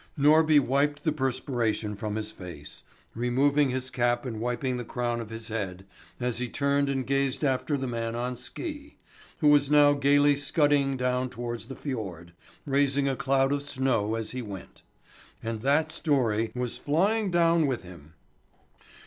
Norby 0.17 0.59
wiped 0.59 1.03
the 1.03 1.11
perspiration 1.11 1.95
from 1.95 2.15
his 2.15 2.31
face, 2.31 2.81
removing 3.13 3.69
his 3.69 3.91
cap 3.91 4.25
and 4.25 4.39
wiping 4.41 4.77
the 4.77 4.83
crown 4.83 5.21
of 5.21 5.29
his 5.29 5.49
head, 5.49 5.85
as 6.19 6.39
he 6.39 6.49
turned 6.49 6.89
and 6.89 7.05
gazed 7.05 7.45
after 7.45 7.77
the 7.77 7.85
man 7.85 8.15
on 8.15 8.35
ski, 8.35 8.97
who 9.41 9.47
was 9.49 9.69
now 9.69 9.93
gaily 9.93 10.35
scudding 10.35 10.97
down 10.97 11.29
towards 11.29 11.67
the 11.67 11.75
fjord, 11.75 12.33
raising 12.65 13.07
a 13.07 13.15
cloud 13.15 13.51
of 13.51 13.61
snow 13.61 14.15
as 14.15 14.31
he 14.31 14.41
went. 14.41 14.81
And 15.43 15.61
that 15.61 15.91
story 15.91 16.51
was 16.55 16.79
flying 16.79 17.29
down 17.29 17.67
with 17.67 17.83
him! 17.83 18.15